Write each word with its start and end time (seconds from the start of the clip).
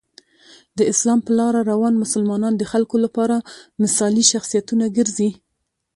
د 0.77 0.79
اسلام 0.91 1.19
په 1.25 1.31
لاره 1.39 1.59
روان 1.71 1.93
مسلمانان 2.03 2.53
د 2.57 2.63
خلکو 2.71 2.95
لپاره 3.05 3.35
مثالي 3.83 4.23
شخصیتونه 4.33 4.85
ګرځي. 4.97 5.29